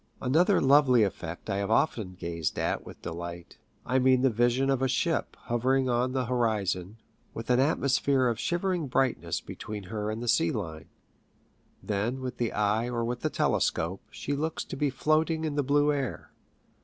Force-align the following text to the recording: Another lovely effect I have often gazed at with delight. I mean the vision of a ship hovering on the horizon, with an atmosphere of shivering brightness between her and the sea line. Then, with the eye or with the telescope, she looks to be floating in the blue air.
Another 0.19 0.59
lovely 0.59 1.03
effect 1.03 1.47
I 1.47 1.57
have 1.57 1.69
often 1.69 2.15
gazed 2.15 2.57
at 2.57 2.83
with 2.83 3.03
delight. 3.03 3.59
I 3.85 3.99
mean 3.99 4.23
the 4.23 4.31
vision 4.31 4.71
of 4.71 4.81
a 4.81 4.87
ship 4.87 5.35
hovering 5.41 5.89
on 5.89 6.13
the 6.13 6.25
horizon, 6.25 6.97
with 7.35 7.51
an 7.51 7.59
atmosphere 7.59 8.25
of 8.25 8.39
shivering 8.39 8.87
brightness 8.87 9.41
between 9.41 9.83
her 9.93 10.09
and 10.09 10.19
the 10.23 10.27
sea 10.27 10.51
line. 10.51 10.89
Then, 11.83 12.19
with 12.19 12.37
the 12.37 12.51
eye 12.51 12.87
or 12.89 13.05
with 13.05 13.19
the 13.19 13.29
telescope, 13.29 14.01
she 14.09 14.33
looks 14.33 14.63
to 14.63 14.75
be 14.75 14.89
floating 14.89 15.45
in 15.45 15.53
the 15.53 15.61
blue 15.61 15.93
air. 15.93 16.31